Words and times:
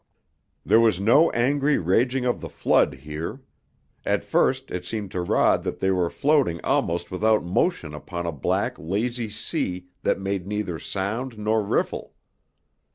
There 0.65 0.79
was 0.79 0.99
no 0.99 1.29
angry 1.29 1.77
raging 1.77 2.25
of 2.25 2.41
the 2.41 2.49
flood 2.49 2.95
here; 2.95 3.41
at 4.03 4.23
first 4.25 4.71
it 4.71 4.83
seemed 4.83 5.11
to 5.11 5.21
Rod 5.21 5.61
that 5.61 5.79
they 5.79 5.91
were 5.91 6.09
floating 6.09 6.59
almost 6.63 7.11
without 7.11 7.43
motion 7.45 7.93
upon 7.93 8.25
a 8.25 8.31
black, 8.31 8.79
lazy 8.79 9.29
sea 9.29 9.89
that 10.01 10.19
made 10.19 10.47
neither 10.47 10.79
sound 10.79 11.37
nor 11.37 11.61
riffle. 11.61 12.15